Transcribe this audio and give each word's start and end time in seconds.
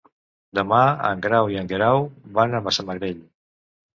Demà 0.59 0.79
en 1.09 1.19
Grau 1.25 1.51
i 1.55 1.59
en 1.61 1.69
Guerau 1.73 2.01
van 2.39 2.57
a 2.57 2.63
Massamagrell. 2.69 3.21